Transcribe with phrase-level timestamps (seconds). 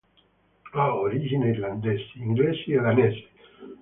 [0.71, 3.27] Ha origini irlandesi, inglesi e danesi.